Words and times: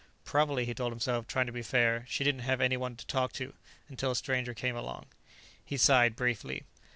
Probably, 0.25 0.65
he 0.65 0.73
told 0.73 0.91
himself, 0.91 1.27
trying 1.27 1.45
to 1.45 1.51
be 1.51 1.61
fair, 1.61 2.05
she 2.09 2.23
didn't 2.23 2.41
have 2.41 2.59
anyone 2.59 2.95
to 2.95 3.05
talk 3.05 3.33
to, 3.33 3.53
until 3.87 4.09
a 4.09 4.15
stranger 4.15 4.55
came 4.55 4.75
along. 4.75 5.05
He 5.63 5.77
sighed 5.77 6.15
briefly. 6.15 6.63